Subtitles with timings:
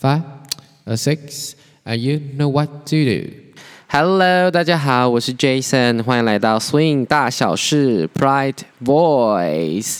[0.00, 0.22] five,
[0.86, 1.52] a six,
[1.84, 3.30] and you know what to do.
[3.88, 9.98] Hello，大家好，我是 Jason，欢迎来到 Swing 大小事 Pride Voice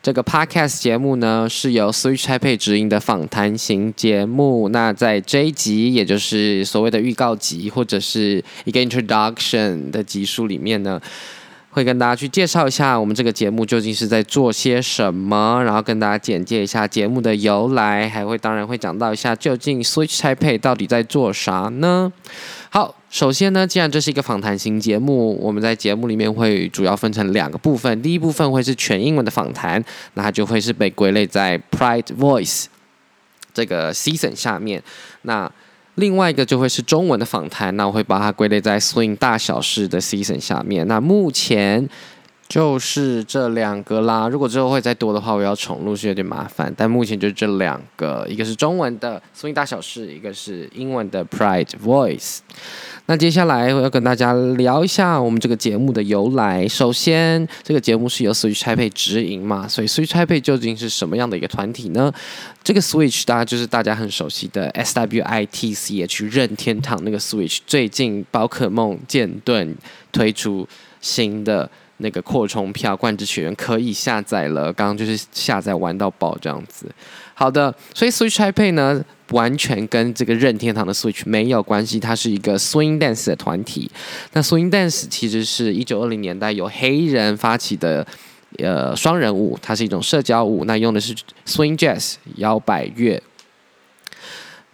[0.00, 4.68] 这个 Podcast 节目呢，是由 Switch Taipei 直营的访谈型节目。
[4.68, 11.00] 那在这一集，也就是所谓的预告集或者是一个 Introduction 的集数里面呢。
[11.70, 22.12] 会跟大家去介绍一下我们这个节目究竟是在做些什么，然后跟大家简介一下节目的由来，还会当然会讲到一下究竟 Switch type 到底在做啥呢？
[22.70, 29.82] 好，首先呢，既然这是一个访谈型节目，我们在节目里面会主要分成两个部分，第一部分会是全英文的访谈，
[30.14, 32.64] 那它就会是被归类在 Pride Voice
[33.54, 34.82] 这个 season 下面，
[35.22, 35.50] 那。
[36.00, 40.88] 另外一个就会是中文的访谈，那我会把它归类在 Swing 大小事的 season 下面。
[40.88, 41.88] 那目前
[42.50, 44.28] 就是这两个啦。
[44.28, 46.74] 如果之后会再多的话，我要重录是有点麻烦。
[46.76, 52.38] 但目前就这两个，一个是中文的 Swing 大小事，一个是英文的 Pride Voice。
[53.06, 56.66] 那接下来我要跟大家聊一下我们这个节目的由来。
[56.66, 62.12] 首先，这个节目是由 Switch Taipei 直营嘛，所以 Switch Taipei 究竟是什么样的一个团体呢？
[62.64, 67.58] 这个 Switch 大家就是大家很熟悉的 S W I T C H 任天堂那个 Switch。
[67.64, 69.76] 最近宝可梦剑盾
[70.10, 70.66] 推出
[71.00, 71.70] 新的
[72.00, 76.86] 那个扩充票，冠之学员可以下载了，刚刚就是下载玩到爆这样子。
[77.34, 79.04] 好的，所以 Switch Taipei 呢？
[79.30, 83.88] 完全跟这个任天堂的 Switch 没有关系，它是一个 Swing Dance 的团体。
[84.32, 88.04] 那 Swing Dance 其实是一九二零年代由黑人发起的，
[88.58, 91.14] 呃，双人舞，它是一种社交舞，那用的是
[91.46, 93.22] Swing Jazz 摇摆乐。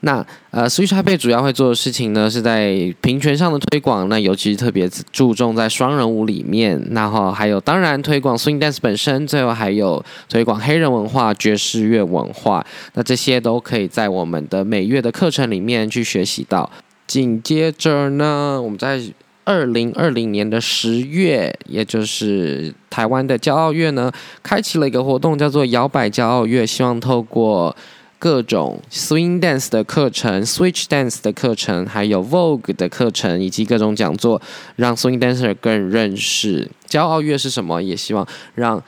[0.00, 4.08] 那呃，switch happen 主要会做的事情呢，是在平权上的推广。
[4.10, 12.64] 那尤其是特别注重在双人舞里面，然后还有当然推广 Swing Dance 本身，最后还有推广黑人文化、爵士乐文化。
[12.92, 16.70] 那这些都可以在我们的每月的课程里面去学习到。
[17.06, 19.00] 紧接着呢，我们在
[19.44, 27.74] 二零二零年的十月，也就是台湾的骄傲月呢，开启了一个活动，叫做摇摆骄傲月，希望透过。
[28.18, 34.40] 各种 swing dance 的课程、switch dance 的课程，还有 vogue 的课程，以及各种讲座，
[34.76, 37.82] 让 swing dancer 更认识骄傲乐是什么。
[37.82, 38.82] 也希望让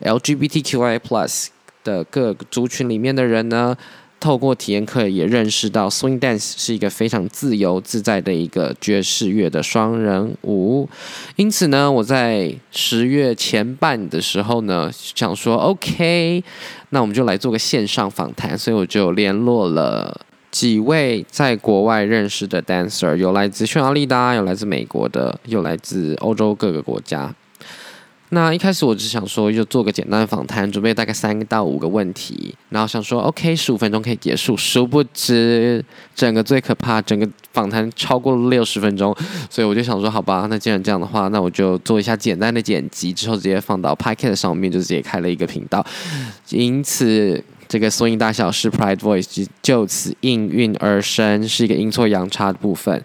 [0.00, 1.46] LGBTQI plus
[1.84, 3.76] 的各族群里面的人呢。
[4.22, 10.88] 透过体验课也认识到，swing dance 是一个非常自由自在的一个爵士乐的双人舞。
[11.34, 16.44] 因此呢，我在十月前半的时候呢，想说 OK，
[16.90, 18.56] 那我们就来做个线上访谈。
[18.56, 20.20] 所以我就联络了
[20.52, 27.34] 几位在国外认识的 dancer，有来自匈牙利的，有来自美国的，有来自欧洲各个国家。
[28.34, 34.56] 那一开始我只想说，就做个简单的访谈，准备大概三到五个问题，然后想说，OK，十五分钟可以结束。
[34.56, 35.84] 殊不知，
[36.14, 39.14] 整个最可怕，整个访谈超过了六十分钟，
[39.50, 45.84] 所以我就想说，好吧，那既然这样的话，那我就做一下简单的剪辑，之后直接放到 Podcast 上面，就直接开了一个频道。
[46.48, 53.04] 因此，这个缩音大小是 Pride Voice 就此应运而生，是一个阴错阳差的部分。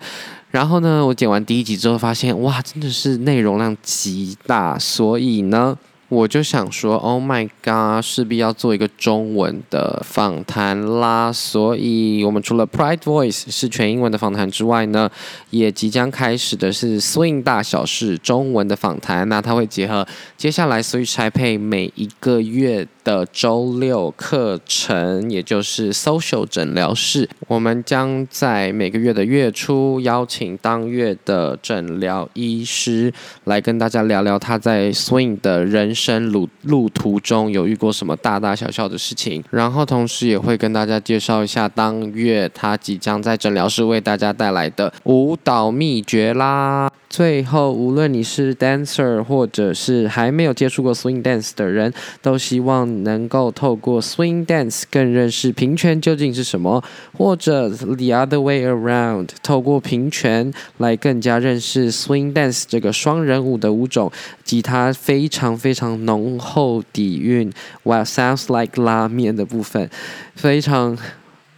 [0.49, 5.77] 然后呢，我剪完第一集之后，发现哇，真的是内容量极大，所以呢。
[6.09, 11.33] 我就想说，Oh my god，势必要做一个中文的访谈啦。
[11.33, 15.11] 所以，我们除了 Pride Voice 是全英文的访谈之外呢，
[15.49, 19.27] 也即将开始的是 Swing 大小事中文的访谈。
[19.27, 20.07] 那它会结合
[20.37, 27.27] 接下来 Switch Taipei 每一个月的周六课程，也就是 Social 诊疗室。
[27.49, 33.13] 我们将在每个月的月初邀请当月的诊疗医师
[33.43, 35.93] 来跟大家聊聊他在 Swing 的人。
[35.97, 46.89] 生路路途中有遇过什么大大小小的事情，然后同时也会跟大家介绍一下当月他即将在诊疗室为大家带来的舞蹈秘诀啦。
[47.09, 51.91] 最后，无论你是 dancer 或者是还没有接触过 swing dance 的人，
[52.21, 56.83] 都希望能够透过 swing dance 更认识平权究竟是什么，
[57.17, 64.11] 或者 the other way around，透过平权来更加认识 swing dance 这个双人舞的舞种
[64.43, 67.51] 及它非常非常常浓厚底蕴
[67.85, 69.89] ，well sounds like 拉面的部分，
[70.35, 70.97] 非常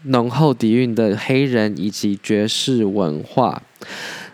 [0.03, 3.61] 浓厚底蕴的黑人以及爵士文化。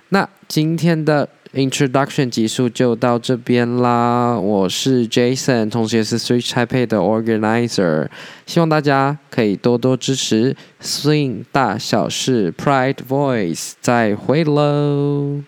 [0.09, 8.09] 那今天的 introduction 集数就到这边啦，我是 Jason，同时也是 Switch Taipei 的 organizer，
[8.45, 15.41] 希望大家可以多多支持 Swing 大小事 Pride Voice，再会喽。